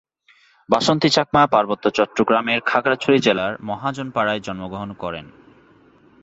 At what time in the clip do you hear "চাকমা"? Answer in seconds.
1.09-1.41